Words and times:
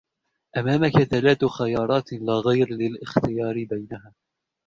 أمامك 0.57 1.03
ثلاث 1.03 1.45
خيارات 1.45 2.13
لا 2.13 2.33
غير 2.33 2.67
للاختيار 2.69 3.65
بينها. 3.69 4.13